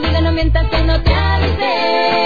[0.00, 2.17] no mientas que no te avise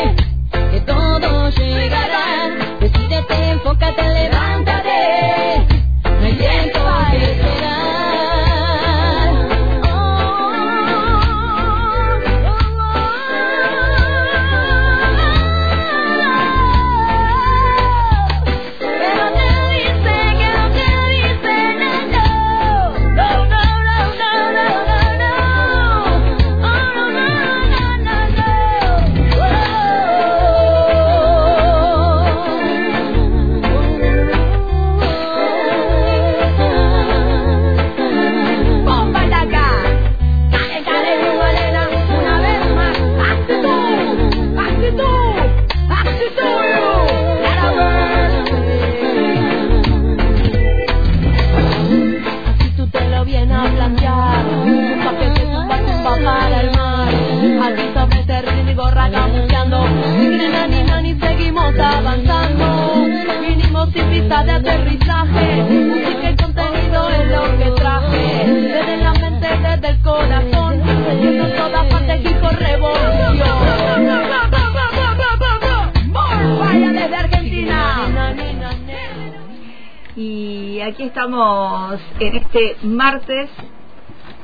[80.83, 83.51] aquí estamos en este martes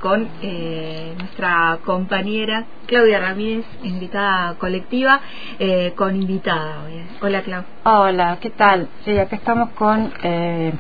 [0.00, 5.20] con eh, nuestra compañera Claudia Ramírez, invitada colectiva,
[5.58, 7.04] eh, con invitada hoy.
[7.20, 7.64] Hola Clau.
[7.84, 8.88] Hola, ¿qué tal?
[9.04, 10.72] Sí, acá estamos con eh,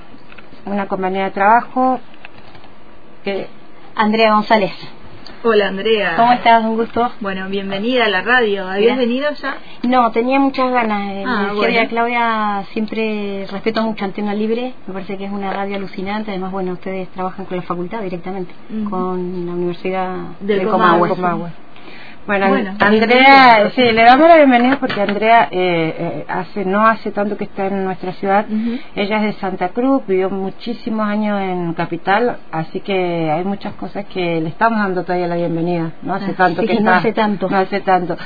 [0.64, 2.00] una compañía de trabajo
[3.96, 4.72] Andrea González.
[5.44, 6.16] Hola Andrea.
[6.16, 6.64] ¿Cómo estás?
[6.64, 7.12] Un gusto.
[7.20, 8.66] Bueno, bienvenida a la radio.
[8.68, 9.56] ¿Habías venido ya?
[9.84, 11.12] No, tenía muchas ganas.
[11.12, 11.62] Eh, Ah, bueno.
[11.62, 14.74] decía Claudia, siempre respeto mucho Antena Libre.
[14.88, 16.32] Me parece que es una radio alucinante.
[16.32, 18.52] Además, bueno, ustedes trabajan con la facultad directamente,
[18.90, 21.08] con la Universidad Del de Comahue.
[21.10, 21.50] Comahue.
[22.28, 27.10] Bueno, Bueno, Andrea, sí, le damos la bienvenida porque Andrea eh, eh, hace no hace
[27.10, 28.44] tanto que está en nuestra ciudad.
[28.94, 34.04] Ella es de Santa Cruz, vivió muchísimos años en Capital, así que hay muchas cosas
[34.12, 35.92] que le estamos dando todavía la bienvenida.
[36.02, 36.96] No hace Ah, tanto sí, que no está.
[36.98, 37.48] hace tanto.
[37.48, 38.16] No hace tanto.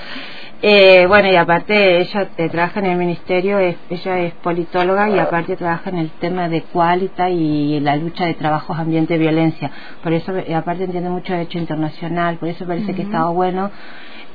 [0.65, 5.19] Eh, bueno, y aparte ella eh, trabaja en el ministerio, es- ella es politóloga y
[5.19, 9.73] aparte trabaja en el tema de cualita y la lucha de trabajos ambiente violencia.
[10.05, 13.71] Por eso, eh, aparte entiende mucho de derecho internacional, por eso parece que estaba bueno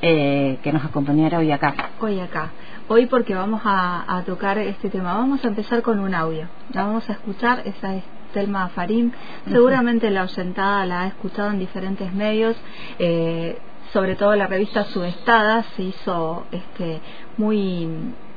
[0.01, 1.73] eh, que nos acompañara hoy acá.
[2.01, 2.51] Hoy acá.
[2.89, 5.13] Hoy porque vamos a, a tocar este tema.
[5.13, 6.47] Vamos a empezar con un audio.
[6.73, 7.61] La vamos a escuchar.
[7.65, 9.13] Esa es Telma Farín.
[9.49, 12.55] Seguramente la oyentada la ha escuchado en diferentes medios.
[12.99, 13.57] eh,
[13.93, 16.99] sobre todo la revista Subestada se hizo este
[17.37, 17.87] muy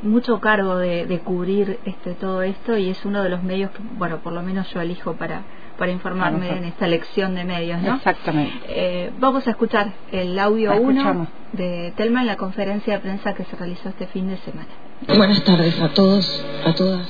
[0.02, 3.82] mucho cargo de, de cubrir este todo esto y es uno de los medios que
[3.98, 5.42] bueno por lo menos yo elijo para
[5.78, 7.96] para informarme en esta lección de medios ¿no?
[7.96, 8.52] Exactamente.
[8.68, 11.28] Eh, vamos a escuchar el audio La 1 escuchamos.
[11.52, 14.68] de Telma en la conferencia de prensa que se realizó este fin de semana.
[15.16, 17.08] Buenas tardes a todos, a todas,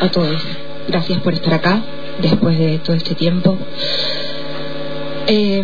[0.00, 0.40] a todos.
[0.88, 1.82] Gracias por estar acá
[2.20, 3.56] después de todo este tiempo.
[5.26, 5.62] Eh,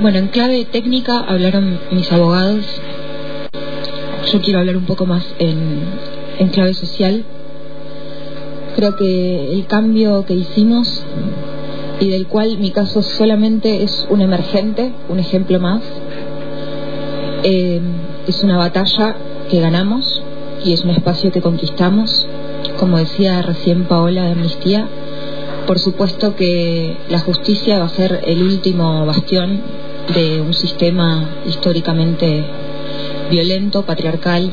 [0.00, 2.64] bueno, en clave técnica hablaron mis abogados.
[4.32, 5.80] Yo quiero hablar un poco más en,
[6.38, 7.24] en clave social.
[8.76, 11.02] Creo que el cambio que hicimos
[12.00, 15.82] y del cual mi caso solamente es un emergente, un ejemplo más,
[17.42, 17.80] eh,
[18.28, 19.16] es una batalla
[19.50, 20.22] que ganamos
[20.64, 22.26] y es un espacio que conquistamos.
[22.78, 24.86] Como decía recién Paola de Amnistía,
[25.68, 29.60] por supuesto que la justicia va a ser el último bastión
[30.14, 32.42] de un sistema históricamente
[33.30, 34.50] violento, patriarcal.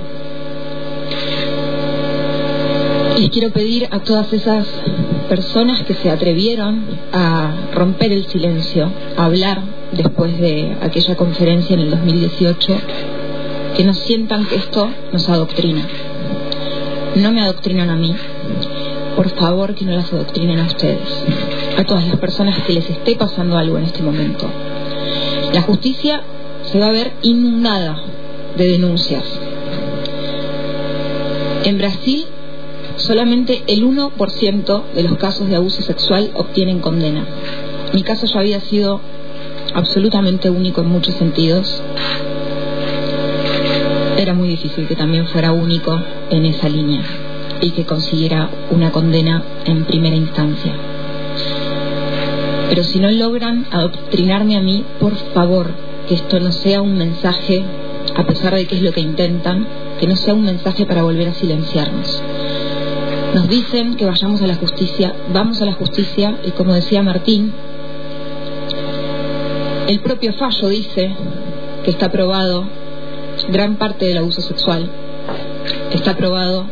[3.18, 4.68] Y quiero pedir a todas esas
[5.30, 6.84] personas que se atrevieron
[7.14, 9.62] a romper el silencio, a hablar
[9.94, 12.78] después de aquella conferencia en el 2018,
[13.78, 15.88] que no sientan que esto nos adoctrina.
[17.16, 18.14] No me adoctrinan a mí,
[19.16, 21.10] por favor que no las adoctrinen a ustedes,
[21.78, 24.48] a todas las personas que les esté pasando algo en este momento.
[25.54, 26.22] La justicia
[26.64, 27.98] se va a ver inundada
[28.58, 29.24] de denuncias.
[31.64, 32.26] En Brasil,
[32.98, 37.26] solamente el 1% de los casos de abuso sexual obtienen condena.
[37.94, 39.00] Mi caso ya había sido
[39.74, 41.82] absolutamente único en muchos sentidos.
[44.18, 46.00] Era muy difícil que también fuera único
[46.30, 47.25] en esa línea
[47.62, 50.74] y que consiguiera una condena en primera instancia.
[52.70, 55.68] Pero si no logran adoctrinarme a mí, por favor,
[56.08, 57.64] que esto no sea un mensaje,
[58.16, 59.68] a pesar de que es lo que intentan,
[60.00, 62.22] que no sea un mensaje para volver a silenciarnos.
[63.34, 67.54] Nos dicen que vayamos a la justicia, vamos a la justicia y como decía Martín,
[69.88, 71.14] el propio fallo dice
[71.84, 72.68] que está probado
[73.50, 74.90] gran parte del abuso sexual.
[75.92, 76.66] Está probado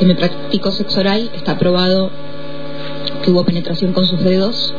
[0.00, 2.10] que me practicó sexo oral, está probado
[3.22, 4.72] que hubo penetración con sus dedos,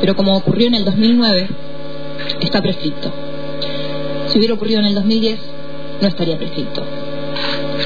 [0.00, 1.48] pero como ocurrió en el 2009,
[2.40, 3.10] está prescripto.
[4.28, 5.40] Si hubiera ocurrido en el 2010,
[6.00, 6.84] no estaría prescripto.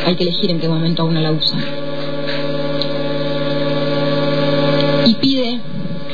[0.04, 1.56] Hay que elegir en qué momento uno la usa.
[5.06, 5.60] Y pide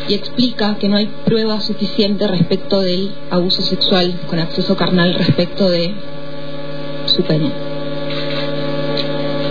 [0.07, 5.69] y explica que no hay prueba suficiente respecto del abuso sexual con acceso carnal respecto
[5.69, 5.93] de
[7.07, 7.51] su pene.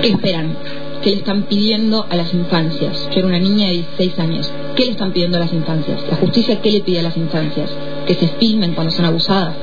[0.02, 0.79] ¿Qué esperan?
[1.10, 3.10] ¿Qué le están pidiendo a las infancias?
[3.10, 4.54] Yo era una niña de 16 años.
[4.76, 6.04] ¿Qué le están pidiendo a las infancias?
[6.08, 7.72] ¿La justicia qué le pide a las infancias?
[8.06, 9.56] Que se filmen cuando son abusadas.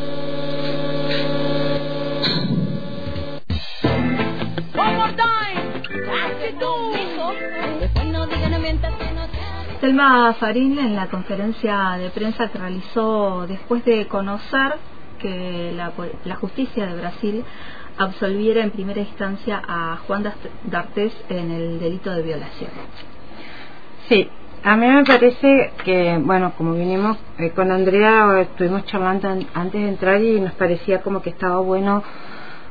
[9.81, 14.95] Selma Farín en la conferencia de prensa que realizó después de conocer
[15.26, 15.93] que la,
[16.25, 17.44] la justicia de Brasil
[17.99, 20.23] absolviera en primera instancia a Juan
[20.64, 22.70] D'Artés en el delito de violación.
[24.08, 24.28] Sí,
[24.62, 29.88] a mí me parece que, bueno, como vinimos eh, con Andrea, estuvimos charlando antes de
[29.88, 32.05] entrar y nos parecía como que estaba bueno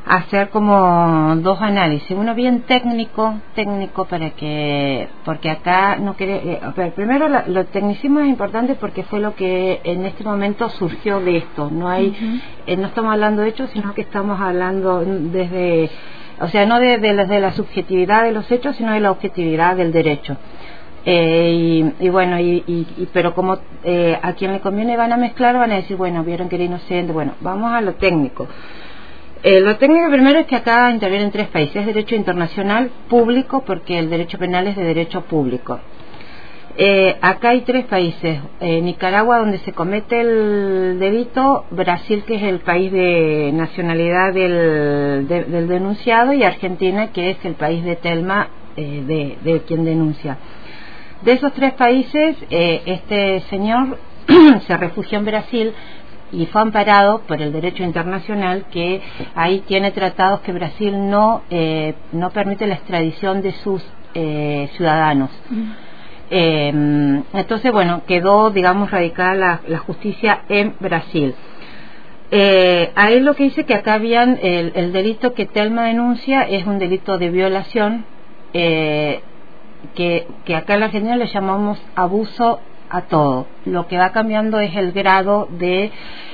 [0.05, 6.91] hacer como dos análisis uno bien técnico técnico para que porque acá no quiere eh,
[6.95, 11.69] primero lo, tecnicismo es importante porque fue lo que en este momento surgió de esto.
[11.71, 15.89] No hay eh, no estamos hablando de hechos sino que estamos hablando desde
[16.39, 19.91] o sea no de, de, la subjetividad de los hechos sino de la objetividad del
[19.91, 20.37] derecho.
[21.07, 25.55] Eh, y, bueno, y, y, pero como eh, a quien le conviene van a mezclar,
[25.55, 28.47] van a decir, bueno, vieron que era inocente, bueno, vamos a lo técnico.
[29.47, 31.75] Eh, lo técnico primero es que acá intervienen tres países.
[31.75, 35.79] Es derecho internacional público porque el derecho penal es de derecho público.
[36.75, 38.39] Eh, acá hay tres países.
[38.59, 45.27] Eh, Nicaragua donde se comete el delito, Brasil que es el país de nacionalidad del,
[45.27, 50.39] del denunciado y Argentina que es el país de Telma de, de, quien denuncia.
[51.21, 53.99] De esos tres países, este señor
[54.65, 55.73] se refugió en Brasil
[56.31, 59.01] y fue amparado por el derecho internacional que
[59.35, 63.83] ahí tiene tratados que Brasil no eh, no permite la extradición de sus
[64.13, 65.29] eh, ciudadanos.
[66.31, 66.69] Eh,
[67.33, 71.35] entonces bueno quedó digamos radicada la, justicia en Brasil.
[72.31, 76.79] Ahí lo que dice que acá habían el, el, delito que Telma denuncia es un
[76.79, 78.03] delito de violación
[78.51, 79.21] que,
[79.93, 82.59] que acá en la Argentina le llamamos abuso
[82.89, 83.47] a todo.
[83.65, 85.91] Lo que va cambiando es el grado de,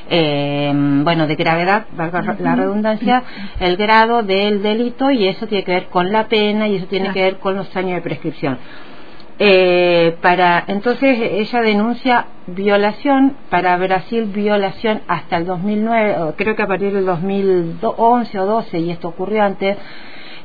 [0.10, 0.72] eh,
[1.04, 3.24] bueno, de gravedad, valga la redundancia,
[3.60, 7.12] el grado del delito y eso tiene que ver con la pena y eso tiene
[7.12, 8.58] que ver con los años de prescripción.
[9.44, 16.68] Eh, para entonces ella denuncia violación para Brasil violación hasta el 2009 creo que a
[16.68, 19.80] partir del 2011 o 12 y esto ocurrió antes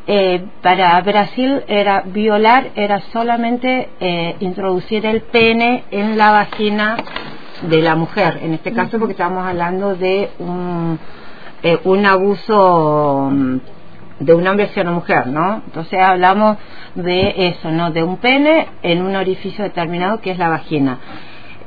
[0.06, 6.96] eh, para Brasil era violar, era solamente eh, introducir el pene en la vagina
[7.62, 10.98] de la mujer, en este caso porque estamos hablando de un,
[11.62, 13.56] eh, un abuso mm,
[14.20, 15.62] de un hombre hacia una mujer, ¿no?
[15.66, 16.56] Entonces hablamos
[16.94, 17.90] de eso, ¿no?
[17.90, 20.98] De un pene en un orificio determinado que es la vagina.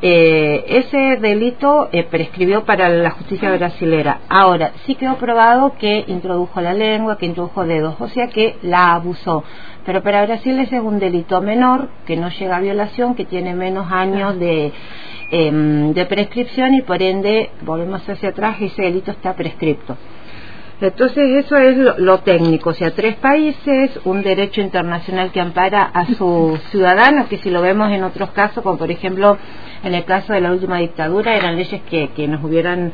[0.01, 4.21] Eh, ese delito eh, prescribió para la justicia brasilera.
[4.29, 8.93] Ahora, sí quedó probado que introdujo la lengua, que introdujo dedos, o sea que la
[8.93, 9.43] abusó.
[9.85, 13.53] Pero para Brasil ese es un delito menor, que no llega a violación, que tiene
[13.53, 14.71] menos años de,
[15.31, 19.97] em, de prescripción y por ende, volvemos hacia atrás, ese delito está prescripto.
[20.81, 26.05] Entonces eso es lo, técnico, o sea, tres países, un derecho internacional que ampara a
[26.05, 29.37] sus ciudadanos, que si lo vemos en otros casos, como por ejemplo
[29.83, 32.91] en el caso de la última dictadura, eran leyes que, que nos hubieran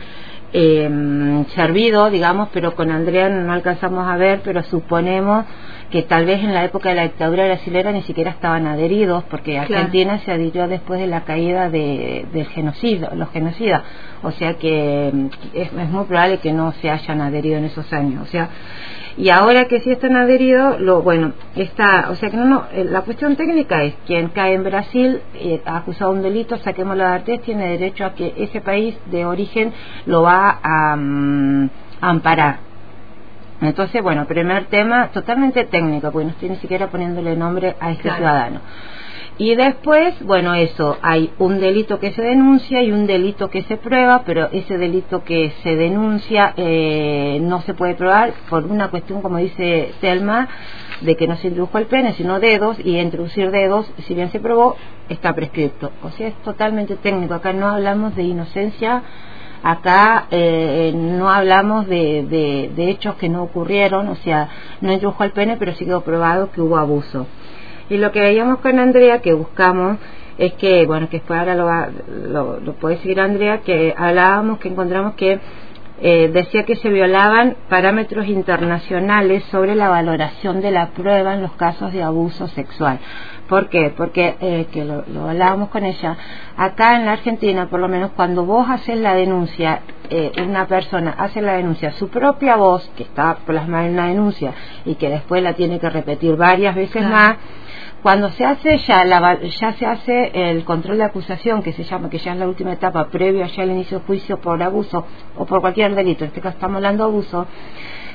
[0.58, 5.46] eh, servido, digamos, pero con Andrea no alcanzamos a ver, pero suponemos
[5.92, 9.60] que tal vez en la época de la dictadura brasileña ni siquiera estaban adheridos, porque
[9.60, 13.84] Argentina se adhirió después de la caída de, del genocidio, los genocidas,
[14.24, 18.24] o sea que mm, es, muy probable que no se hayan adherido en esos años,
[18.24, 18.50] o sea,
[19.18, 22.84] y ahora que sí están adheridos, lo bueno, está, o sea que no, no, eh,
[22.84, 27.14] la cuestión técnica es quien cae en Brasil eh, ha acusado un delito, saquemos la
[27.14, 29.74] artes, tiene derecho a que ese país de origen
[30.06, 31.70] lo va a mm,
[32.02, 32.66] amparar
[33.62, 38.12] entonces, bueno, primer tema totalmente técnico, porque no estoy ni siquiera poniéndole nombre a este
[38.12, 38.60] ciudadano.
[39.38, 43.76] Y después, bueno, eso, hay un delito que se denuncia y un delito que se
[43.76, 49.22] prueba, pero ese delito que se denuncia eh, no se puede probar por una cuestión,
[49.22, 50.48] como dice Selma,
[51.02, 54.40] de que no se introdujo el pene, sino dedos, y introducir dedos, si bien se
[54.40, 54.78] probó,
[55.10, 55.92] está prescripto.
[56.02, 57.34] O sea, es totalmente técnico.
[57.34, 59.04] Acá no hablamos de inocencia,
[59.64, 64.48] acá eh, no hablamos de, de, de, hechos que no ocurrieron, o sea,
[64.80, 67.28] no introdujo el pene, pero sí quedó probado que hubo abuso.
[67.90, 69.98] Y lo que veíamos con Andrea, que buscamos,
[70.38, 71.70] es que, bueno, que después ahora lo,
[72.30, 75.40] lo, lo puede seguir Andrea, que hablábamos, que encontramos que
[76.02, 81.54] eh, decía que se violaban parámetros internacionales sobre la valoración de la prueba en los
[81.54, 83.00] casos de abuso sexual.
[83.48, 83.94] ¿Por qué?
[83.96, 86.18] Porque, eh, que lo, lo, hablábamos con ella,
[86.58, 91.16] acá en la Argentina, por lo menos cuando vos haces la denuncia, eh, una persona
[91.18, 95.42] hace la denuncia, su propia voz, que está plasmada en la denuncia y que después
[95.42, 97.10] la tiene que repetir varias veces claro.
[97.10, 97.38] más,
[98.06, 102.08] cuando se hace ya la, ya se hace el control de acusación que se llama
[102.08, 105.46] que ya es la última etapa previo ya al inicio del juicio por abuso o
[105.48, 107.48] por cualquier delito en este caso estamos hablando de abuso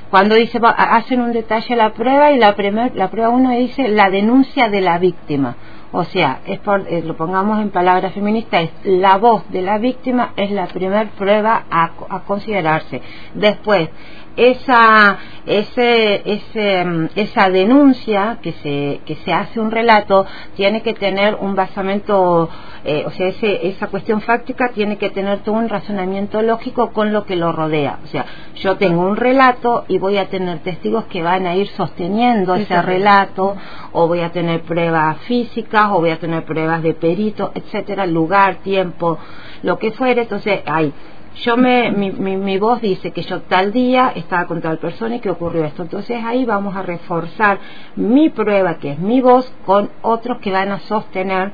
[0.08, 4.10] cuando dice hacen un detalle la prueba y la primer, la prueba uno dice la
[4.10, 5.56] denuncia de la víctima
[5.92, 9.78] o sea, es por, eh, lo pongamos en palabras feministas, es la voz de la
[9.78, 13.02] víctima es la primer prueba a considerarse.
[13.34, 13.88] Después,
[14.36, 21.34] esa, ese, ese, esa denuncia que se, que se hace un relato tiene que tener
[21.34, 22.48] un basamento,
[22.84, 27.12] eh, o sea, ese, esa cuestión fáctica tiene que tener todo un razonamiento lógico con
[27.12, 27.98] lo que lo rodea.
[28.04, 28.24] O sea,
[28.56, 32.80] yo tengo un relato y voy a tener testigos que van a ir sosteniendo ese
[32.82, 33.56] relato,
[33.92, 38.56] o voy a tener pruebas físicas, o voy a tener pruebas de perito, etcétera, lugar,
[38.56, 39.18] tiempo,
[39.62, 40.22] lo que fuere.
[40.22, 40.92] Entonces, hay
[41.36, 45.16] yo me, mi, mi, mi, voz dice que yo tal día estaba con tal persona
[45.16, 45.82] y que ocurrió esto.
[45.82, 47.58] Entonces ahí vamos a reforzar
[47.96, 51.52] mi prueba, que es mi voz, con otros que van a sostener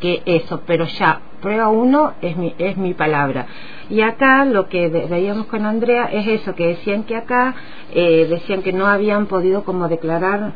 [0.00, 3.46] que eso, pero ya, prueba uno es mi, es mi palabra.
[3.88, 7.54] Y acá lo que veíamos con Andrea es eso, que decían que acá,
[7.94, 10.52] eh, decían que no habían podido como declarar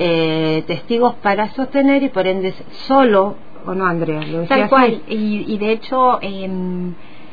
[0.00, 2.52] eh, testigos para sostener y por ende
[2.88, 4.22] solo, ¿o no Andrea?
[4.22, 6.18] Lo Tal cual, y, y, de hecho...
[6.20, 6.50] Eh,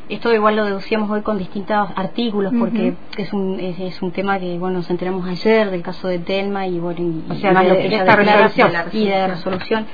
[0.10, 3.22] esto igual lo deducíamos hoy con distintos artículos porque uh -huh.
[3.22, 6.68] es un es, es, un tema que bueno nos enteramos ayer del caso de Telma
[6.68, 9.86] y bueno y, o sea, más de, lo que resolución, la y de resolución.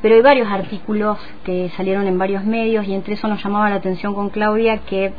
[0.00, 3.76] Pero hay varios artículos que salieron en varios medios y entre eso nos llamaba la
[3.76, 5.12] atención con Claudia que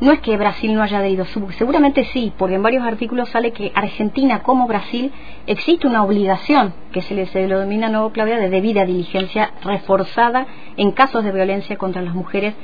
[0.00, 3.70] no es que Brasil no haya adherido, seguramente sí, porque en varios artículos sale que
[3.74, 5.12] Argentina como Brasil
[5.46, 10.46] existe una obligación que se le, se lo domina nuevo Claudia de debida diligencia reforzada
[10.76, 12.54] en casos de violencia contra las mujeres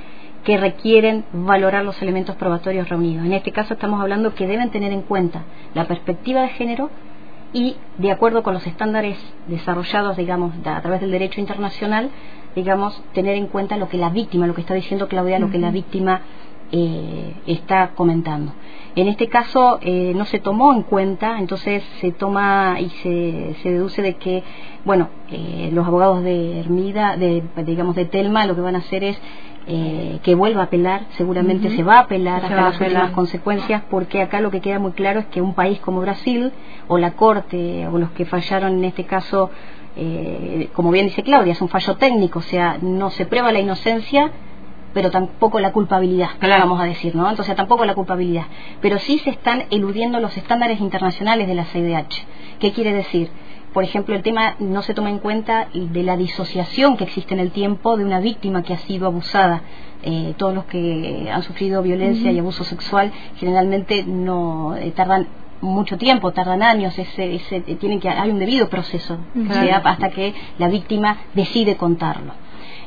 [0.44, 3.26] que requieren valorar los elementos probatorios reunidos.
[3.26, 5.42] En este caso estamos hablando que deben tener en cuenta
[5.74, 6.90] la perspectiva de género
[7.52, 9.18] y, de acuerdo con los estándares
[9.48, 12.10] desarrollados, digamos, a través del derecho internacional,
[12.54, 15.42] digamos, tener en cuenta lo que la víctima, lo que está diciendo Claudia, uh -huh.
[15.46, 16.20] lo que la víctima
[16.72, 18.52] eh, está comentando.
[18.94, 23.72] En este caso eh, no se tomó en cuenta, entonces se toma y se, se
[23.72, 24.42] deduce de que,
[24.84, 29.02] bueno, eh, los abogados de Hermida, de, digamos, de Telma, lo que van a hacer
[29.04, 29.20] es
[29.72, 31.76] eh, que vuelva a apelar, seguramente uh -huh.
[31.76, 35.20] se va a apelar hasta las últimas consecuencias, porque acá lo que queda muy claro
[35.20, 36.50] es que un país como Brasil,
[36.88, 39.50] o la Corte, o los que fallaron en este caso,
[39.94, 43.60] eh, como bien dice Claudia, es un fallo técnico, o sea, no se prueba la
[43.60, 44.32] inocencia,
[44.92, 46.64] pero tampoco la culpabilidad, claro.
[46.64, 47.30] vamos a decir, ¿no?
[47.30, 48.46] Entonces tampoco la culpabilidad,
[48.80, 52.26] pero sí se están eludiendo los estándares internacionales de la CIDH.
[52.58, 53.30] ¿Qué quiere decir?
[53.72, 57.40] Por ejemplo, el tema no se toma en cuenta de la disociación que existe en
[57.40, 59.62] el tiempo de una víctima que ha sido abusada.
[60.02, 62.36] Eh, todos los que han sufrido violencia uh -huh.
[62.36, 65.28] y abuso sexual generalmente no eh, tardan
[65.60, 69.50] mucho tiempo, tardan años, ese, ese, tienen que hay un debido proceso -huh.
[69.50, 72.32] o sea, hasta que la víctima decide contarlo.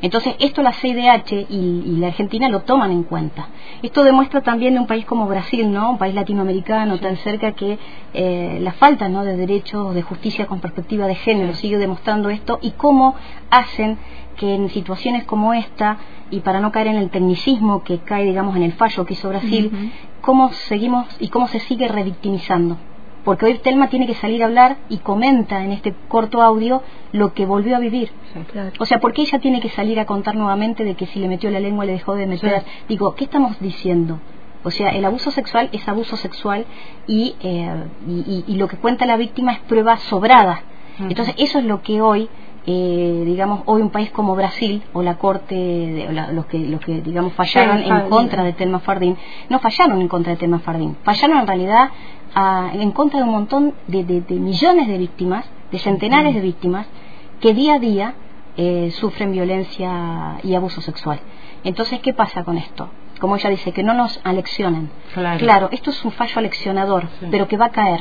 [0.04, 3.48] Entonces, esto la CIDH y, y, la Argentina lo toman en cuenta.
[3.80, 5.92] Esto demuestra también de un país como Brasil, ¿no?
[5.92, 7.00] Un país latinoamericano sí.
[7.00, 7.78] tan cerca que
[8.12, 9.24] eh, la falta, ¿no?
[9.24, 13.14] De derechos, de justicia con perspectiva de género sigue demostrando esto y cómo
[13.48, 13.96] hacen
[14.36, 15.96] que en situaciones como esta
[16.30, 19.30] y para no caer en el tecnicismo que cae, digamos, en el fallo que hizo
[19.30, 19.90] Brasil, uh -huh.
[20.20, 22.76] cómo seguimos y cómo se sigue revictimizando
[23.24, 27.32] porque hoy Telma tiene que salir a hablar y comenta en este corto audio lo
[27.32, 28.10] que volvió a vivir.
[28.32, 28.70] Sí, claro.
[28.78, 31.28] O sea, ¿por qué ella tiene que salir a contar nuevamente de que si le
[31.28, 32.60] metió la lengua le dejó de meter?
[32.60, 32.66] Sí.
[32.88, 34.20] Digo, ¿qué estamos diciendo?
[34.62, 36.66] O sea, el abuso sexual es abuso sexual
[37.06, 40.62] y, eh, y, y, y, lo que cuenta la víctima es prueba sobrada.
[40.98, 41.08] Uh -huh.
[41.10, 42.28] Entonces, eso es lo que hoy
[42.66, 46.58] eh, digamos hoy un país como Brasil o la corte de, o la, los que
[46.58, 49.16] los que digamos fallaron sí, en contra de Telma Fardín
[49.50, 51.90] no fallaron en contra de Telma Fardín fallaron en realidad
[52.34, 56.40] a, en contra de un montón de, de, de, millones de víctimas de centenares de
[56.40, 56.86] víctimas
[57.40, 58.14] que día a día
[58.56, 61.20] eh, sufren violencia y abuso sexual.
[61.64, 62.88] Entonces, ¿qué pasa con esto?
[63.18, 64.90] Como ella dice, que no nos aleccionen.
[65.38, 68.00] Claro, esto es un fallo aleccionador, pero que va a caer.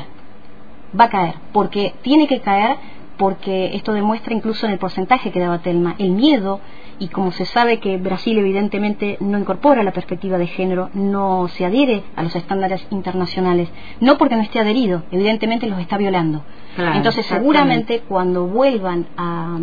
[0.99, 2.77] Va a caer, porque tiene que caer
[3.17, 6.59] porque esto demuestra incluso en el porcentaje que daba Telma, el miedo
[6.99, 11.65] y como se sabe que Brasil evidentemente no incorpora la perspectiva de género, no se
[11.65, 16.43] adhiere a los estándares internacionales, no porque no esté adherido, evidentemente los está violando.
[16.77, 19.57] Entonces seguramente cuando vuelvan a,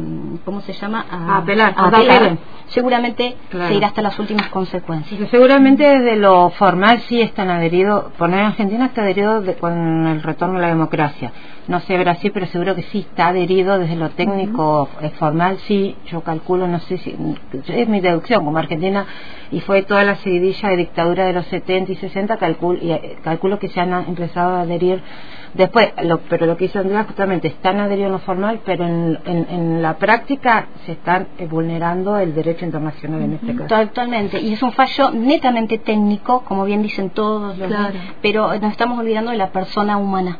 [0.44, 1.06] ¿cómo se llama?
[1.10, 5.28] A, apelar, seguramente se irá hasta las últimas consecuencias.
[5.30, 10.62] seguramente desde lo formal sí están adheridos, poner Argentina está adherido con el retorno a
[10.62, 11.32] la democracia.
[11.68, 14.88] No sé Brasil, pero seguro que sí está adherido desde lo técnico
[15.18, 17.16] formal, sí, yo calculo, no sé si
[17.68, 19.06] es mi deducción, como Argentina,
[19.50, 23.18] y fue toda la seguidilla de dictadura de los 70 y 60, calculo, y, eh,
[23.22, 25.02] calculo que se han empezado a adherir
[25.54, 25.92] Después,
[26.28, 30.68] pero lo que hizo Andrea justamente están adheridos en lo formal, pero en, la práctica
[30.84, 33.74] se están eh, vulnerando el derecho internacional en este caso.
[33.74, 37.70] Actualmente, y es un fallo netamente técnico, como bien dicen todos los
[38.20, 40.38] pero nos estamos olvidando de la persona humana.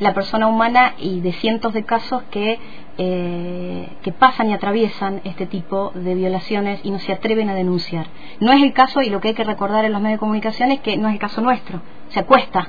[0.00, 2.58] La persona humana y de cientos de casos que
[2.98, 8.06] eh, que pasan y atraviesan este tipo de violaciones y no se atreven a denunciar.
[8.38, 10.72] No es el caso, y lo que hay que recordar en los medios de comunicación
[10.72, 12.68] es que no es el caso nuestro, se acuesta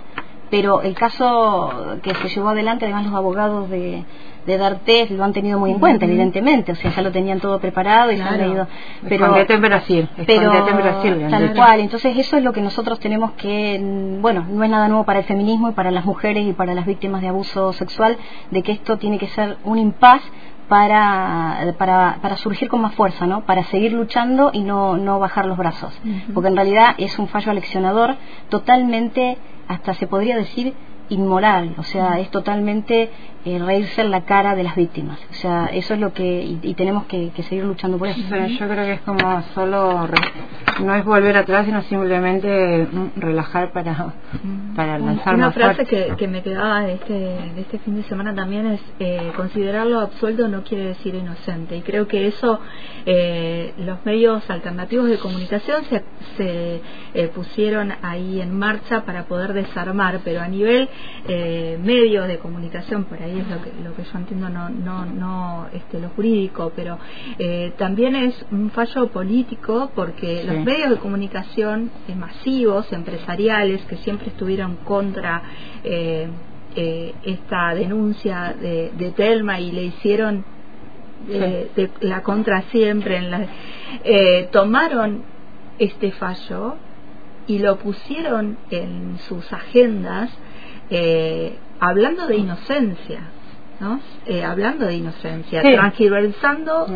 [0.53, 4.05] pero el caso que se llevó adelante, además los abogados de,
[4.45, 7.57] de D'Artés lo han tenido muy en cuenta, evidentemente, o sea, ya lo tenían todo
[7.57, 8.67] preparado y han leído.
[9.10, 13.31] Pero, en Brasil, pero en Brasil, tal cual, entonces eso es lo que nosotros tenemos
[13.31, 13.81] que,
[14.22, 16.86] bueno, no es nada nuevo para el feminismo y para las mujeres y para las
[16.86, 18.15] víctimas de abuso sexual,
[18.51, 20.22] de que esto tiene que ser un impas
[20.67, 23.43] para, para, para surgir con más fuerza, ¿no?
[23.45, 26.00] Para seguir luchando y no, no bajar los brazos.
[26.31, 28.15] Porque en realidad es un fallo aleccionador
[28.50, 30.75] totalmente hasta se podría decir
[31.10, 33.12] inmoral, o sea, es totalmente
[33.46, 35.20] eh, reírse en la cara de las víctimas.
[35.30, 36.58] O sea, eso es lo que.
[36.62, 38.22] y, tenemos que, seguir luchando por eso.
[38.30, 40.08] Pero yo creo que es como solo.
[40.82, 44.14] no es volver atrás, sino simplemente mm, relajar para,
[44.78, 48.34] para lanzar Una frase que, que, me quedaba de este, de este fin de semana
[48.34, 51.76] también es: eh, considerarlo absuelto no quiere decir inocente.
[51.76, 52.62] Y creo que eso,
[53.06, 56.02] eh, los medios alternativos de comunicación se,
[56.38, 56.82] se
[57.14, 60.88] eh, pusieron ahí en marcha para poder desarmar, pero a nivel
[61.27, 65.67] medios de comunicación, por ahí es lo que, lo que yo entiendo, no, no, no
[65.74, 66.98] este, lo jurídico, pero
[67.37, 73.98] eh, también es un fallo político porque los medios de comunicación eh, masivos, empresariales, que
[73.98, 75.41] siempre estuvieron contra
[75.83, 76.29] eh,
[76.75, 80.43] esta denuncia de, de, Telma y le hicieron
[81.27, 83.48] de la contra siempre, en la,
[84.51, 85.24] tomaron
[85.77, 86.75] este fallo
[87.48, 90.31] y lo pusieron en sus agendas
[90.89, 93.22] eh, hablando de inocencia,
[93.79, 94.00] ¿no?
[94.25, 96.87] Eh, hablando de inocencia, transgiversando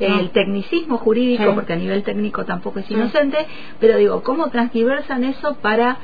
[0.00, 3.46] el tecnicismo jurídico, porque a nivel técnico tampoco es inocente,
[3.80, 5.98] pero digo, ¿cómo transgiversan eso para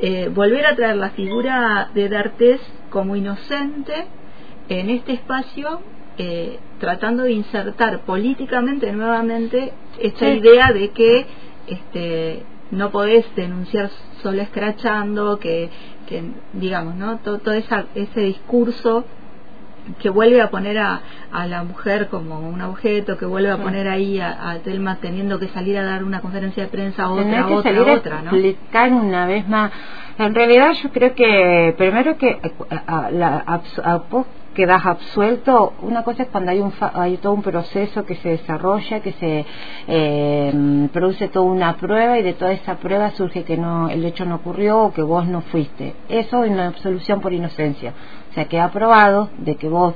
[0.00, 4.06] eh, volver a traer la figura de D'Artés como inocente
[4.68, 5.80] en este espacio,
[6.18, 11.26] eh, tratando de insertar políticamente nuevamente esta idea de que
[11.68, 13.90] este, no podés denunciar
[14.22, 15.70] solo escrachando, que
[16.08, 17.18] que digamos, ¿no?
[17.18, 19.04] Todo, todo ese discurso
[20.00, 21.00] que vuelve a poner a,
[21.32, 25.38] a, la mujer como un objeto, que vuelve a poner ahí a, a, Telma teniendo
[25.38, 28.30] que salir a dar una conferencia de prensa a otra, que otra, salir otra, ¿no?
[28.30, 29.72] explicar una vez más.
[30.18, 32.38] En realidad yo creo que primero que
[32.86, 34.02] a, la, a,
[34.58, 35.74] quedas absuelto.
[35.82, 39.46] Una cosa es cuando hay, un hay todo un proceso que se desarrolla, que se
[39.86, 44.24] eh, produce toda una prueba y de toda esa prueba surge que no el hecho
[44.24, 45.94] no ocurrió o que vos no fuiste.
[46.08, 47.94] Eso es una absolución por inocencia.
[48.32, 49.94] O sea, queda probado de que vos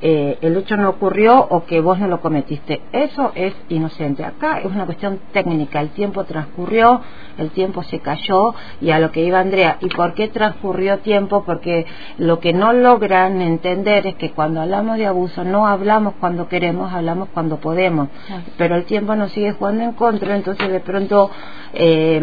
[0.00, 2.80] eh, el hecho no ocurrió o que vos no lo cometiste.
[2.92, 4.24] Eso es inocente.
[4.24, 5.80] Acá es una cuestión técnica.
[5.80, 7.00] El tiempo transcurrió,
[7.36, 9.78] el tiempo se cayó y a lo que iba Andrea.
[9.80, 11.42] ¿Y por qué transcurrió tiempo?
[11.44, 11.86] Porque
[12.18, 16.92] lo que no logran entender es que cuando hablamos de abuso no hablamos cuando queremos,
[16.92, 18.08] hablamos cuando podemos.
[18.56, 21.30] Pero el tiempo nos sigue jugando en contra, entonces de pronto
[21.72, 22.20] eh,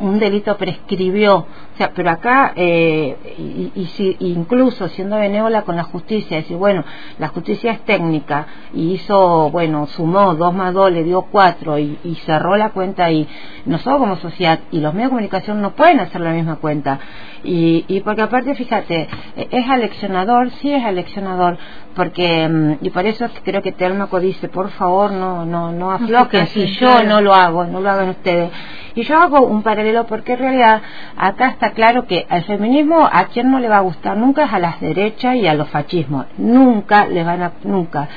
[0.00, 1.46] un delito prescribió.
[1.82, 6.84] Sea, pero acá, eh, y, y si, incluso siendo benévola con la justicia, decir, bueno,
[7.18, 11.98] la justicia es técnica y hizo, bueno, sumó dos más dos, le dio cuatro y,
[12.04, 13.26] y cerró la cuenta y
[13.66, 17.00] nosotros como sociedad y los medios de comunicación no pueden hacer la misma cuenta.
[17.42, 19.08] Y, y porque aparte, fíjate,
[19.50, 21.58] es aleccionador, sí es aleccionador,
[21.96, 26.46] porque, mm, y por eso creo que Telmaco dice, por favor, no, no, no aflojen,
[26.46, 28.50] si yo no lo hago, no lo hagan ustedes.
[28.94, 30.82] Y yo hago un paralelo porque en realidad
[31.16, 34.52] acá está claro que al feminismo a quien no le va a gustar nunca es
[34.52, 38.08] a las derechas y a los fascismos, nunca le van a, nunca.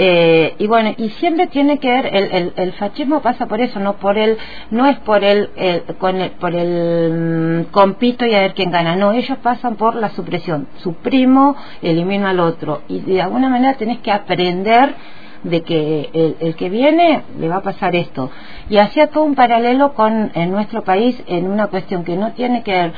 [0.00, 3.80] Eh, y bueno, y siempre tiene que ver, el, el, el, fascismo pasa por eso,
[3.80, 4.38] no por el,
[4.70, 8.70] no es por el, el con el, por el mm, compito y a ver quién
[8.70, 13.74] gana, no, ellos pasan por la supresión, suprimo, elimino al otro, y de alguna manera
[13.74, 14.94] tenés que aprender
[15.42, 18.30] de que el, que viene le va a pasar esto.
[18.68, 22.62] Y hacía todo un paralelo con en nuestro país en una cuestión que no tiene
[22.62, 22.92] que ver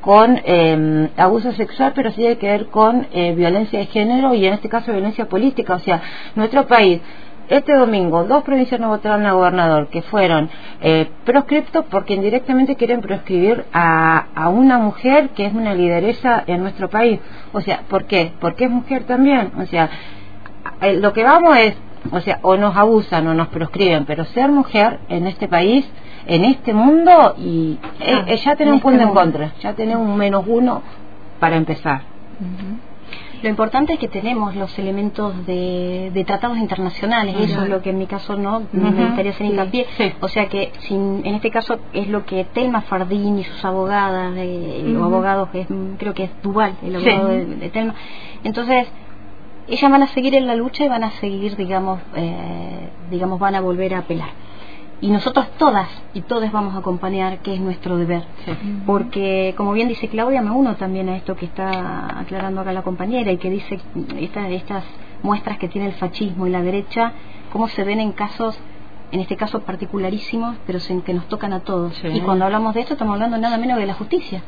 [0.00, 4.46] con eh, abuso sexual, pero sí tiene que ver con eh, violencia de género y
[4.46, 5.74] en este caso violencia política.
[5.74, 6.00] O sea,
[6.36, 7.00] nuestro país,
[7.48, 10.48] este domingo, dos provincias no votaron a gobernador que fueron
[10.80, 16.62] eh, proscriptos porque indirectamente quieren proscribir a, a una mujer que es una lideresa en
[16.62, 17.18] nuestro país.
[17.52, 18.32] O sea, ¿por qué?
[18.40, 19.52] Porque es mujer también.
[19.58, 19.90] O sea,
[20.80, 21.74] eh, lo que vamos es,
[22.12, 25.86] o sea, o nos abusan o nos proscriben, pero ser mujer en este país
[26.26, 29.74] en este mundo y eh, ah, eh, ya tiene un este punto en contra, ya
[29.74, 30.82] tiene un menos uno
[31.38, 32.02] para empezar.
[33.42, 37.90] Lo importante es que tenemos los elementos de, de tratados internacionales, eso es lo que
[37.90, 39.86] en mi caso no me gustaría hacer hincapié.
[40.20, 44.32] O sea que sin, en este caso es lo que Telma Fardín y sus abogadas,
[44.36, 45.66] eh, abogados, que
[45.98, 47.94] creo que es Duval, el abogado de, de, Telma.
[48.42, 48.88] Entonces,
[49.68, 53.54] ellas van a seguir en la lucha y van a seguir, digamos, eh, digamos, van
[53.54, 54.30] a volver a apelar
[55.00, 58.24] y nosotros todas y todos vamos a acompañar, que es nuestro deber.
[58.86, 62.82] Porque, como bien dice Claudia, me uno también a esto que está aclarando acá la
[62.82, 63.78] compañera y que dice
[64.18, 64.84] esta, estas
[65.22, 67.12] muestras que tiene el fascismo y la derecha,
[67.52, 68.58] cómo se ven en casos,
[69.12, 72.00] en este caso particularísimos, pero sin que nos tocan a todos.
[72.04, 74.42] Y cuando hablamos de esto, estamos hablando nada menos de la justicia.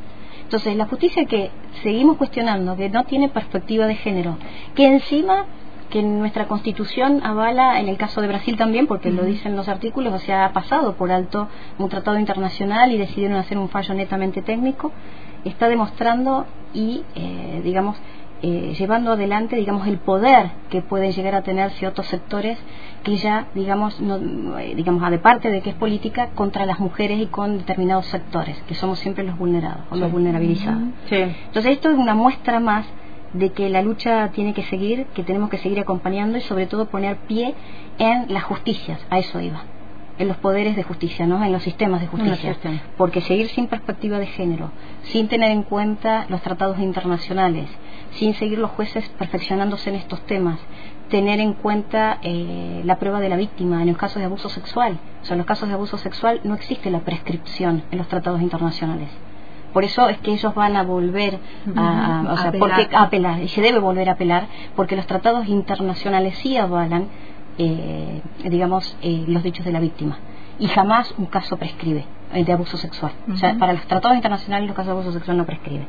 [0.48, 1.50] Entonces, la justicia que
[1.82, 4.38] seguimos cuestionando, que no tiene perspectiva de género,
[4.74, 5.44] que encima
[5.90, 10.14] que nuestra constitución avala, en el caso de Brasil también, porque lo dicen los artículos,
[10.14, 14.40] o sea, ha pasado por alto un tratado internacional y decidieron hacer un fallo netamente
[14.40, 14.90] técnico,
[15.44, 17.98] está demostrando y, eh, digamos,
[18.40, 22.56] eh, llevando adelante, digamos, el poder que pueden llegar a tener ciertos sectores
[23.02, 24.18] que ya, digamos, no,
[24.58, 28.60] eh, digamos, de parte de que es política contra las mujeres y con determinados sectores,
[28.66, 30.82] que somos siempre los vulnerados o los vulnerabilizados.
[31.10, 32.86] Entonces, esto es una muestra más
[33.32, 36.86] de que la lucha tiene que seguir, que tenemos que seguir acompañando y sobre todo
[36.86, 37.54] poner pie
[37.98, 39.62] en las justicias, a eso iba,
[40.18, 41.44] en los poderes de justicia, ¿no?
[41.44, 42.56] en los sistemas de justicia.
[42.96, 44.70] Porque seguir sin perspectiva de género,
[45.04, 47.68] sin tener en cuenta los tratados internacionales,
[48.12, 50.58] sin seguir los jueces perfeccionándose en estos temas,
[51.08, 54.98] tener en cuenta eh, la prueba de la víctima en los casos de abuso sexual.
[55.22, 58.40] O sea, en los casos de abuso sexual no existe la prescripción en los tratados
[58.40, 59.08] internacionales.
[59.72, 61.38] Por eso es que ellos van a volver
[61.76, 66.38] a, o sea, Porque, apelar, y se debe volver a apelar, porque los tratados internacionales
[66.38, 67.08] sí avalan,
[67.58, 70.18] eh, digamos, eh, los derechos de la víctima.
[70.58, 73.12] Y jamás un caso prescribe eh, de abuso sexual.
[73.32, 75.86] O sea, para los tratados internacionales los casos de abuso sexual no prescriben.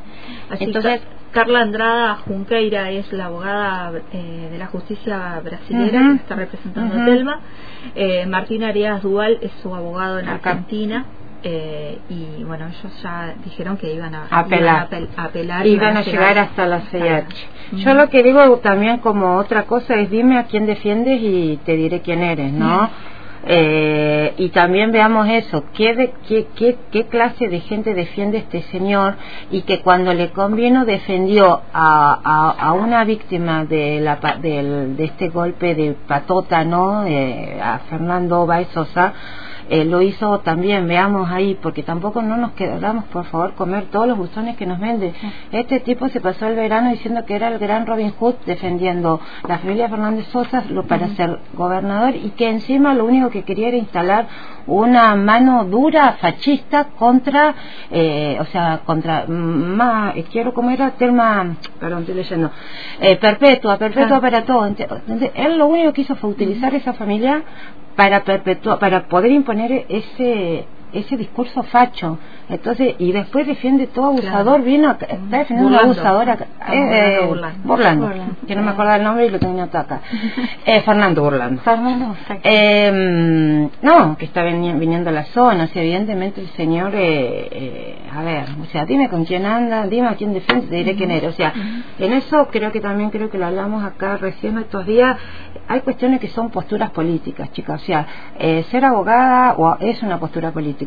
[0.59, 7.05] Entonces, Carla Andrada Junqueira es la abogada de la justicia brasileña que está representando a
[7.05, 7.39] Telma.
[8.27, 11.05] Martín Arias Dual es su abogado en Argentina.
[11.41, 16.01] Eh, y bueno, ellos ya dijeron que iban a apelar, iban a, apelar iban a
[16.01, 17.47] llegar hasta la CIH.
[17.77, 21.77] Yo lo que digo también como otra cosa es dime a quién defiendes y te
[21.77, 22.89] diré quién eres, ¿no?
[23.45, 28.63] Eh, y también veamos eso, ¿qué, de, qué, qué, qué, clase de gente defiende este
[28.63, 29.15] señor
[29.49, 35.29] y que cuando le convino defendió a, a, una víctima de, la, de, de este
[35.29, 37.05] golpe de patota, ¿no?
[37.05, 39.13] Eh, a Fernando Baez Sosa,
[39.69, 44.07] eh, lo hizo también, veamos ahí, porque tampoco no nos quedamos, por favor, comer todos
[44.07, 45.13] los buzones que nos vende.
[45.51, 49.59] Este tipo se pasó el verano diciendo que era el gran Robin Hood defendiendo la
[49.59, 53.77] familia Fernández Sosa lo, para ser gobernador y que encima lo único que quería era
[53.77, 54.27] instalar
[54.69, 57.55] una mano dura, fascista, contra,
[57.89, 62.51] eh, o sea, contra, más, eh, quiero como era, tema, perdón, estoy leyendo,
[63.01, 64.21] eh, perpetua, perpetua ah.
[64.21, 64.65] para todo.
[64.67, 67.43] Entonces, él lo único que hizo fue utilizar esa familia
[67.99, 72.17] para perpetuar, para poder imponer ese ese discurso facho.
[72.49, 78.11] Entonces, y después defiende todo abusador, vino, está defendiendo un abusador acá, eh, eh, Burlando,
[78.47, 80.01] que no me acuerdo el nombre y lo tenía acá.
[80.65, 81.61] Eh, Fernando Burlando.
[81.61, 87.97] Fernando, eh, no, que está viniendo a la zona, o evidentemente el señor, eh, eh,
[88.11, 91.11] a ver, o sea, dime con quién anda, dime a quién defiende, te diré quién
[91.11, 91.33] eres.
[91.33, 91.53] O sea,
[91.97, 95.17] en eso creo que también creo que lo hablamos acá recién estos días,
[95.67, 97.81] hay cuestiones que son posturas políticas, chicas.
[97.81, 98.07] O sea,
[98.39, 100.78] eh, ser abogada o es una postura política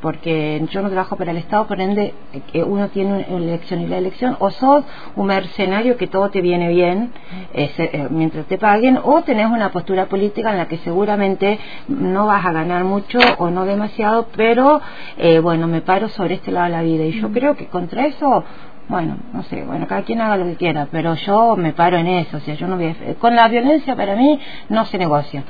[0.00, 2.14] porque yo no trabajo para el Estado, por ende
[2.52, 4.84] que uno tiene una elección y la elección, o sos
[5.16, 7.12] un mercenario que todo te viene bien
[7.52, 12.44] eh, mientras te paguen, o tenés una postura política en la que seguramente no vas
[12.44, 14.80] a ganar mucho o no demasiado, pero
[15.16, 17.04] eh, bueno, me paro sobre este lado de la vida.
[17.04, 18.44] Y yo creo que contra eso
[18.88, 22.06] bueno, no sé, bueno, cada quien haga lo que quiera, pero yo me paro en
[22.06, 25.44] eso, o sea, yo no voy con la violencia para mí no se negocia.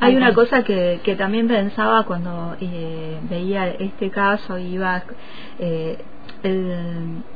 [0.00, 5.02] Hay una cosa que, que también pensaba cuando eh, veía este caso y iba
[5.58, 5.98] eh,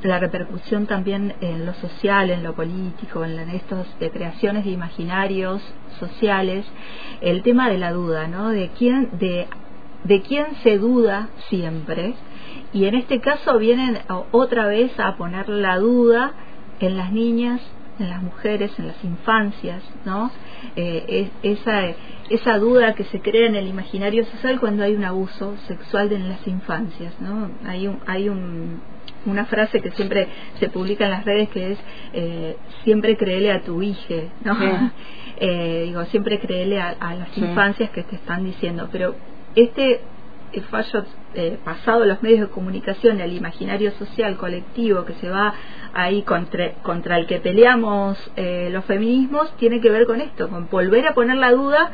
[0.03, 5.63] la repercusión también en lo social, en lo político, en, estas creaciones de imaginarios
[5.99, 6.67] sociales,
[7.21, 8.51] el tema de la duda, ¿no?
[8.51, 9.47] De quién, de,
[10.05, 12.15] de quién se duda siempre
[12.73, 13.99] y en este caso vienen
[14.31, 16.33] otra vez a poner la duda
[16.81, 17.61] en las niñas,
[17.99, 20.31] en las mujeres, en las infancias, ¿no?
[20.77, 21.95] Eh, esa,
[22.31, 26.29] esa duda que se crea en el imaginario social cuando hay un abuso sexual en
[26.29, 27.51] las infancias, ¿no?
[27.67, 28.81] Hay un, hay un,
[29.27, 31.79] una frase que siempre se publica en las redes que es
[32.13, 34.57] eh, siempre créele a tu hija, ¿no?
[35.41, 39.15] Eh, digo, siempre créele a, las infancias que te están diciendo, pero
[39.55, 40.01] este
[40.53, 45.55] el fallo eh, pasado los medios de comunicación, el imaginario social colectivo que se va
[45.95, 50.69] ahí contra, contra el que peleamos eh, los feminismos, tiene que ver con esto, con
[50.69, 51.91] volver a poner la duda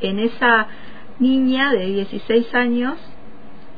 [0.00, 0.66] en esa
[1.18, 2.96] niña de 16 años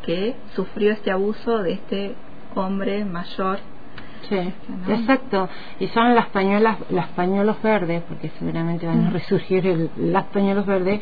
[0.05, 2.15] que sufrió este abuso de este
[2.55, 3.59] hombre mayor
[4.31, 4.53] Sí,
[4.89, 5.49] exacto.
[5.81, 9.13] Y son las pañuelas, las pañuelos verdes, porque seguramente van a mm.
[9.13, 11.01] resurgir el, las pañuelos verdes,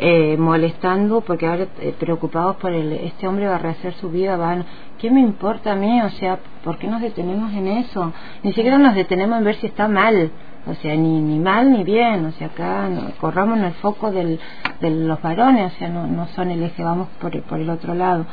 [0.00, 4.36] eh, molestando, porque ahora eh, preocupados por el, este hombre va a rehacer su vida,
[4.36, 4.64] van,
[4.98, 6.02] ¿qué me importa a mí?
[6.02, 8.12] O sea, ¿por qué nos detenemos en eso?
[8.42, 10.32] Ni siquiera nos detenemos en ver si está mal.
[10.66, 12.88] O sea, ni, ni mal ni bien, o sea, acá
[13.20, 14.40] corramos en el foco del,
[14.80, 17.94] de los varones, o sea, no, no son el eje, vamos por, por el otro
[17.94, 18.24] lado.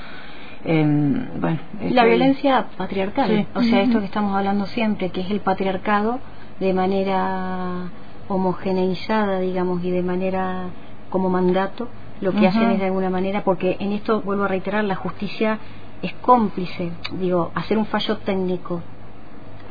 [0.64, 5.40] Eh, bueno, la violencia patriarcal, o sea, esto que estamos hablando siempre, que es el
[5.40, 6.20] patriarcado
[6.60, 7.90] de manera
[8.28, 10.66] homogeneizada, digamos, y de manera
[11.10, 11.88] como mandato,
[12.22, 15.58] lo que hacen es de alguna manera, porque en esto, vuelvo a reiterar, la justicia
[16.04, 18.82] es cómplice, digo, hacer un fallo técnico,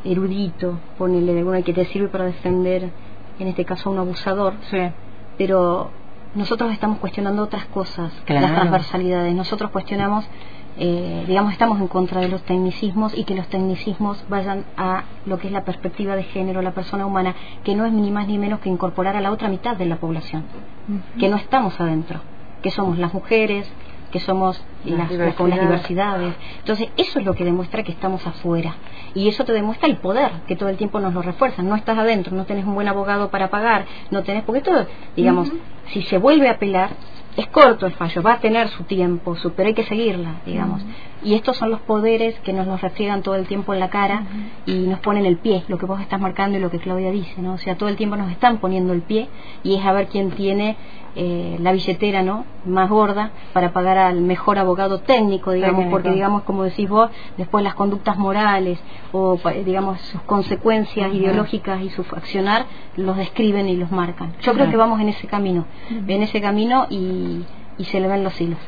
[0.05, 2.91] erudito, ponerle de alguna que te sirve para defender,
[3.39, 4.55] en este caso, a un abusador,
[5.39, 5.91] pero
[6.35, 10.29] nosotros estamos cuestionando otras cosas, las transversalidades, nosotros cuestionamos
[10.79, 15.39] eh, digamos, estamos en contra de los tecnicismos y que los tecnicismos vayan a lo
[15.39, 18.39] que es la perspectiva de género, la persona humana, que no es ni más ni
[18.39, 20.45] menos que incorporar a la otra mitad de la población,
[21.19, 22.21] que no estamos adentro,
[22.63, 23.71] que somos las mujeres,
[24.11, 26.35] que somos las, con las diversidades.
[26.59, 28.75] Entonces, eso es lo que demuestra que estamos afuera.
[29.15, 31.63] Y eso te demuestra el poder, que todo el tiempo nos lo refuerza.
[31.63, 35.51] No estás adentro, no tenés un buen abogado para pagar, no tenés, porque todo, digamos,
[35.93, 36.91] si se vuelve a apelar,
[37.37, 40.83] es corto el fallo, va a tener su tiempo, pero hay que seguirla, digamos.
[41.23, 44.23] Y estos son los poderes que nos los refriegan todo el tiempo en la cara
[44.67, 47.43] y nos ponen el pie, lo que vos estás marcando y lo que Claudia dice,
[47.43, 47.55] ¿no?
[47.55, 49.29] O sea, todo el tiempo nos están poniendo el pie
[49.63, 50.77] y es a ver quién tiene
[51.17, 52.45] eh, la billetera, ¿no?
[52.65, 57.65] Más gorda para pagar al mejor abogado técnico, digamos, porque, digamos, como decís vos, después
[57.65, 58.79] las conductas morales
[59.13, 64.35] o, digamos, sus consecuencias ideológicas y su accionar los describen y los marcan.
[64.41, 67.43] Yo creo que vamos en ese camino, en ese camino y,
[67.77, 68.59] y se le ven los hilos.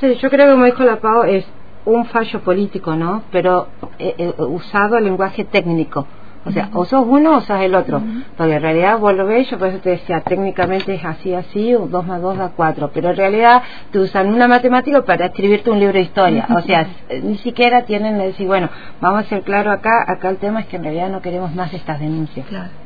[0.00, 1.46] Sí, yo creo que como dijo la Pau, es
[1.84, 3.22] un fallo político, ¿no?
[3.30, 3.68] Pero
[3.98, 6.06] eh, eh, usado el lenguaje técnico.
[6.46, 8.02] O sea, o sos uno o sos el otro.
[8.36, 11.72] Porque en realidad vos lo ves, yo por eso te decía, técnicamente es así, así,
[11.72, 12.90] dos más dos da cuatro.
[12.92, 16.46] Pero en realidad te usan una matemática para escribirte un libro de historia.
[16.54, 16.86] O sea,
[17.22, 18.68] ni siquiera tienen que decir, bueno,
[19.00, 21.72] vamos a ser claro acá, acá el tema es que en realidad no queremos más
[21.72, 22.46] estas denuncias.
[22.46, 22.83] Claro.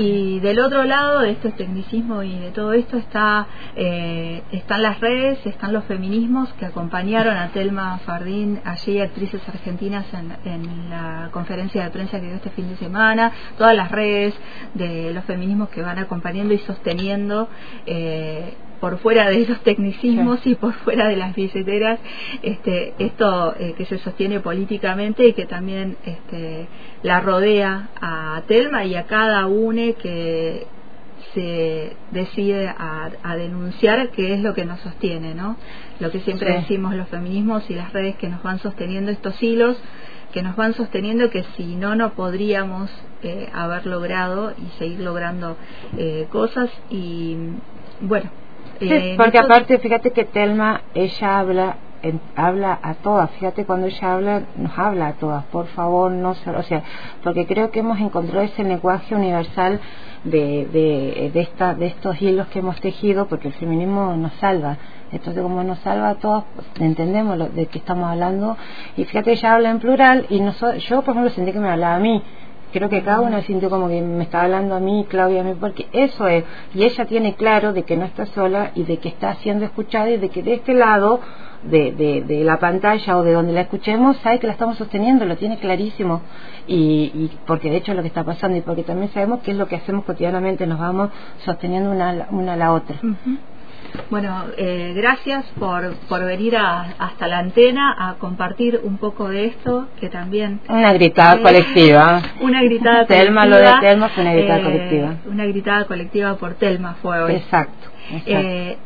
[0.00, 4.98] Y del otro lado de este tecnicismo y de todo esto está eh, están las
[4.98, 10.06] redes, están los feminismos que acompañaron a Telma Fardín, allí actrices argentinas
[10.44, 14.34] en, la conferencia de prensa que dio este fin de semana, todas las redes
[14.72, 17.48] de los feminismos que van acompañando y sosteniendo
[17.84, 22.00] eh, por fuera de esos tecnicismos y por fuera de las billeteras
[22.42, 26.66] este, esto eh, que se sostiene políticamente y que también este,
[27.02, 30.66] la rodea a Telma y a cada une que
[31.34, 35.56] se decide a, denunciar qué es lo que nos sostiene, ¿no?
[36.00, 39.76] Lo que siempre decimos los feminismos y las redes que nos van sosteniendo estos hilos,
[40.32, 42.90] que nos van sosteniendo que si no, no podríamos
[43.22, 45.56] eh, haber logrado y seguir logrando
[45.96, 47.36] eh, cosas y
[48.00, 48.30] bueno,
[48.80, 51.76] Sí, porque aparte, fíjate que Telma, ella habla
[52.34, 56.50] habla a todas, fíjate cuando ella habla, nos habla a todas, por favor, no se,
[56.50, 56.82] o sea,
[57.22, 59.80] porque creo que hemos encontrado ese lenguaje universal
[60.24, 64.78] de, de, de, esta, de estos hilos que hemos tejido, porque el feminismo nos salva,
[65.12, 68.56] entonces como nos salva a todos, pues, entendemos lo, de qué estamos hablando,
[68.96, 71.96] y fíjate, ella habla en plural, y no yo por ejemplo sentí que me hablaba
[71.96, 72.22] a mí,
[72.72, 75.54] creo que cada uno sintió como que me está hablando a mí, Claudia, a mí,
[75.58, 79.08] porque eso es, y ella tiene claro de que no está sola y de que
[79.08, 81.20] está siendo escuchada y de que de este lado
[81.62, 85.36] de, de, la pantalla o de donde la escuchemos sabe que la estamos sosteniendo, lo
[85.36, 86.22] tiene clarísimo.
[86.66, 89.56] Y, porque de hecho es lo que está pasando y porque también sabemos que es
[89.56, 91.10] lo que hacemos cotidianamente, nos vamos
[91.44, 92.96] sosteniendo una, una a la otra.
[94.10, 99.88] Bueno, eh, gracias por, por venir hasta la antena a compartir un poco de esto,
[100.00, 100.60] que también...
[100.68, 102.20] Una gritada colectiva.
[102.40, 103.18] Una gritada colectiva.
[103.20, 105.14] Telma, lo de Telma fue una gritada eh, colectiva.
[105.26, 107.34] Una gritada colectiva por Telma fue hoy.
[107.34, 107.88] Exacto.
[108.26, 108.76] Eh,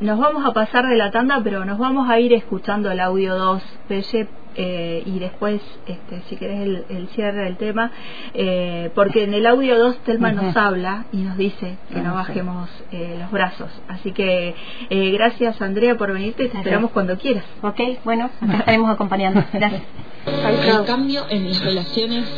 [0.00, 3.34] nos vamos a pasar de la tanda, pero nos vamos a ir escuchando el audio
[3.34, 7.90] 2, Pelle, eh, y después, este, si querés, el, cierre del tema,
[8.34, 12.68] eh, porque en el audio 2 Telma nos habla y nos dice que no bajemos
[12.92, 13.70] eh, los brazos.
[13.88, 14.54] Así que
[14.88, 16.48] gracias, Andrea, por venirte.
[16.48, 17.44] Te esperamos cuando quieras.
[17.62, 19.44] Ok, bueno, estaremos acompañando.
[19.52, 19.82] Gracias.
[20.26, 22.28] El cambio en las relaciones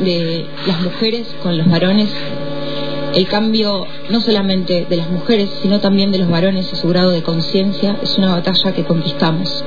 [0.00, 2.08] de las mujeres con los varones
[3.14, 7.10] el cambio no solamente de las mujeres, sino también de los varones y su grado
[7.10, 9.62] de conciencia es una batalla que conquistamos.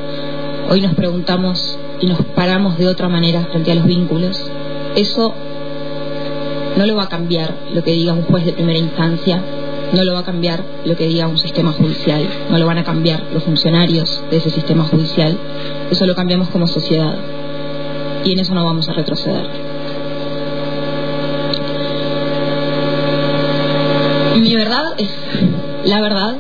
[0.67, 4.41] Hoy nos preguntamos y nos paramos de otra manera frente a los vínculos.
[4.95, 5.32] Eso
[6.75, 9.39] no lo va a cambiar lo que diga un juez de primera instancia,
[9.93, 12.84] no lo va a cambiar lo que diga un sistema judicial, no lo van a
[12.84, 15.38] cambiar los funcionarios de ese sistema judicial.
[15.91, 17.15] Eso lo cambiamos como sociedad
[18.23, 19.47] y en eso no vamos a retroceder.
[24.41, 25.10] Mi verdad es
[25.86, 26.38] la verdad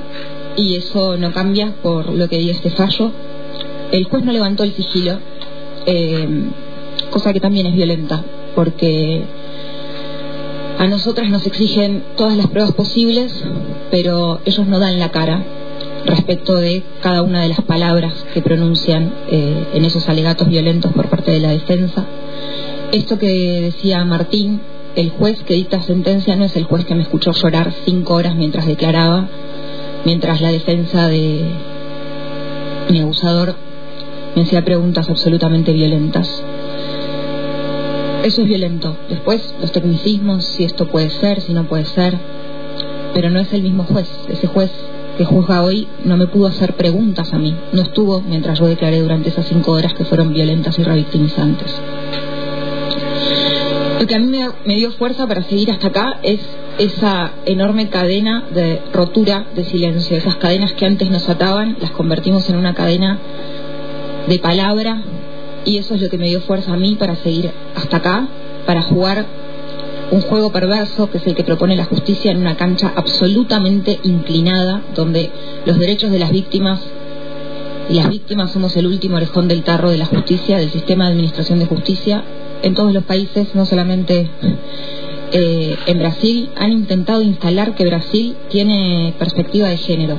[0.55, 3.11] y eso no cambia por lo que diga este fallo
[3.91, 5.19] el juez no levantó el sigilo,
[5.85, 6.27] eh,
[7.11, 8.23] cosa que también es violenta,
[8.55, 9.23] porque
[10.77, 13.31] a nosotras nos exigen todas las pruebas posibles,
[13.91, 15.43] pero ellos no dan la cara
[16.05, 21.09] respecto de cada una de las palabras que pronuncian eh, en esos alegatos violentos por
[21.09, 22.05] parte de la defensa.
[22.91, 24.61] Esto que decía Martín,
[24.95, 28.35] el juez que dicta sentencia no es el juez que me escuchó llorar cinco horas
[28.35, 29.27] mientras declaraba,
[30.05, 31.41] mientras la defensa de
[32.89, 33.55] mi abusador
[34.35, 36.29] me hacía preguntas absolutamente violentas.
[38.23, 38.97] Eso es violento.
[39.09, 42.17] Después, los tecnicismos, si esto puede ser, si no puede ser.
[43.13, 44.09] Pero no es el mismo juez.
[44.29, 44.71] Ese juez
[45.17, 47.55] que juzga hoy no me pudo hacer preguntas a mí.
[47.71, 51.71] No estuvo mientras yo declaré durante esas cinco horas que fueron violentas y revictimizantes.
[53.99, 54.31] Lo que a mí
[54.65, 56.41] me, dio fuerza para seguir hasta acá es
[56.77, 60.17] esa enorme cadena de rotura de silencio.
[60.17, 63.19] Esas cadenas que antes nos ataban, las convertimos en una cadena
[64.27, 65.01] de palabra
[65.65, 68.27] y eso es lo que me dio fuerza a mí para seguir hasta acá,
[68.65, 69.25] para jugar
[70.11, 74.81] un juego perverso que es el que propone la justicia en una cancha absolutamente inclinada
[74.95, 75.31] donde
[75.65, 76.79] los derechos de las víctimas
[77.89, 81.11] y las víctimas somos el último orejón del tarro de la justicia, del sistema de
[81.11, 82.23] administración de justicia.
[82.63, 84.27] En todos los países, no solamente
[85.31, 90.17] eh, en Brasil, han intentado instalar que Brasil tiene perspectiva de género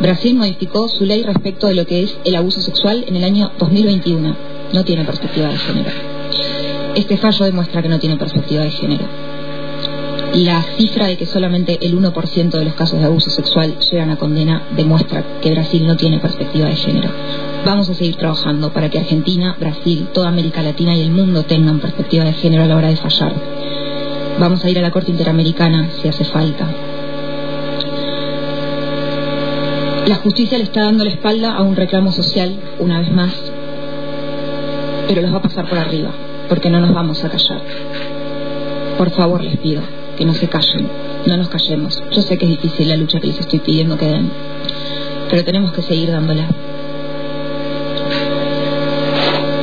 [0.00, 3.50] Brasil modificó su ley respecto de lo que es el abuso sexual en el año
[3.58, 4.36] 2021.
[4.72, 5.90] No tiene perspectiva de género.
[6.94, 9.04] Este fallo demuestra que no tiene perspectiva de género.
[10.34, 14.16] La cifra de que solamente el 1% de los casos de abuso sexual llegan a
[14.16, 17.10] condena demuestra que Brasil no tiene perspectiva de género.
[17.64, 21.80] Vamos a seguir trabajando para que Argentina, Brasil, toda América Latina y el mundo tengan
[21.80, 23.32] perspectiva de género a la hora de fallar.
[24.38, 26.87] Vamos a ir a la Corte Interamericana si hace falta.
[30.08, 33.34] La justicia le está dando la espalda a un reclamo social, una vez más,
[35.06, 36.10] pero los va a pasar por arriba,
[36.48, 37.60] porque no nos vamos a callar.
[38.96, 39.82] Por favor, les pido
[40.16, 40.88] que no se callen,
[41.26, 42.02] no nos callemos.
[42.10, 44.30] Yo sé que es difícil la lucha que les estoy pidiendo que den,
[45.28, 46.46] pero tenemos que seguir dándola.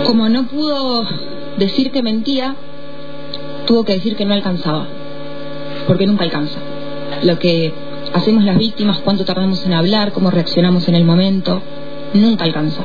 [0.06, 1.08] Como no pudo
[1.58, 2.56] decir que mentía,
[3.66, 4.86] tuvo que decir que no alcanzaba,
[5.88, 6.60] porque nunca alcanza.
[7.24, 7.74] Lo que
[8.16, 11.62] hacemos las víctimas, cuánto tardamos en hablar, cómo reaccionamos en el momento,
[12.14, 12.82] nunca alcanza.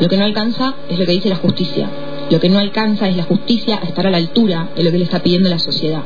[0.00, 1.88] Lo que no alcanza es lo que dice la justicia.
[2.28, 4.98] Lo que no alcanza es la justicia a estar a la altura de lo que
[4.98, 6.02] le está pidiendo la sociedad.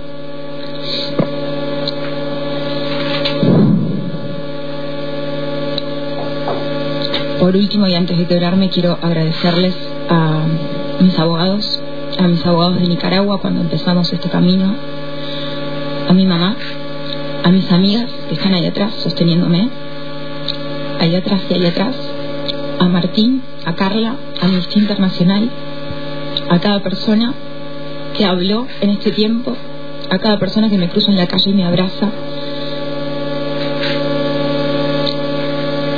[7.40, 9.74] Por último, y antes de quebrarme, quiero agradecerles
[10.10, 10.42] a
[11.00, 11.80] mis abogados,
[12.18, 14.74] a mis abogados de Nicaragua cuando empezamos este camino,
[16.08, 16.56] a mi mamá,
[17.46, 19.68] a mis amigas que están ahí atrás sosteniéndome,
[20.98, 21.94] ahí atrás y ahí atrás,
[22.80, 25.48] a Martín, a Carla, a Amnistía Internacional,
[26.50, 27.32] a cada persona
[28.18, 29.56] que habló en este tiempo,
[30.10, 32.10] a cada persona que me cruza en la calle y me abraza.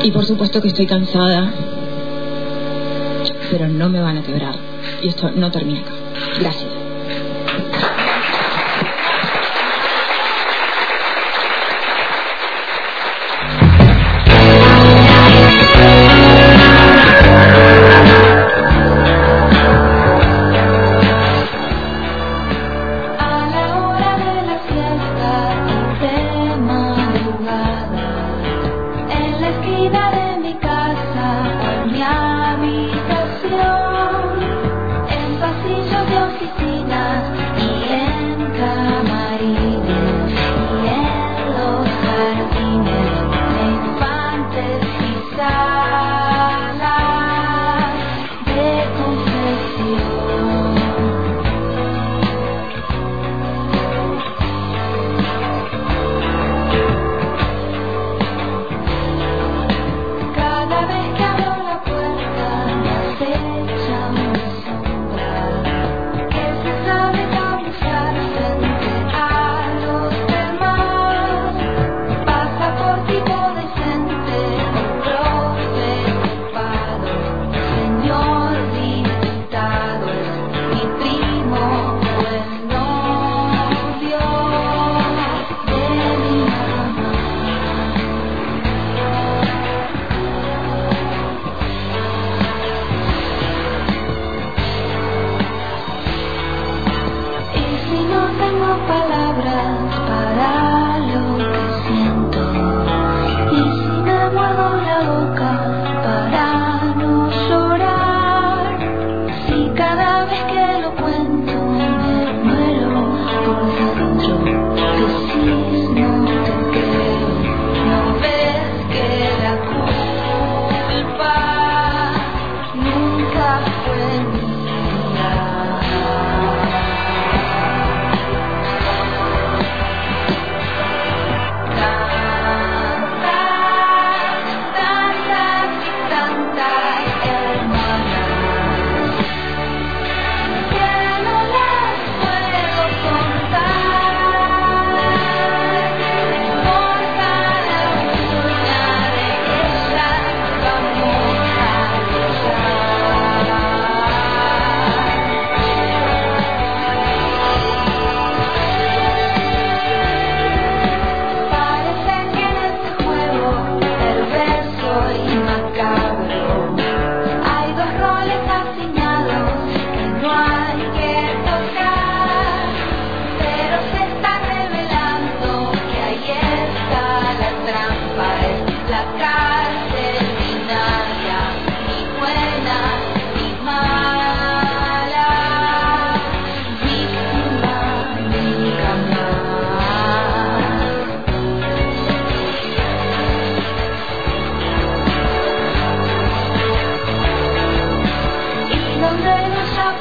[0.03, 1.51] Y por supuesto que estoy cansada,
[3.51, 4.55] pero no me van a quebrar.
[5.03, 5.93] Y esto no termina acá.
[6.41, 6.78] Gracias.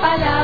[0.01, 0.36] pala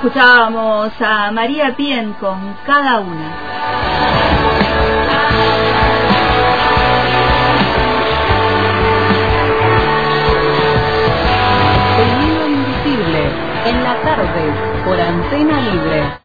[0.00, 3.34] Escuchábamos a María Pien con cada una.
[11.98, 13.28] El hilo invisible
[13.66, 16.18] en la tarde por Antena Libre.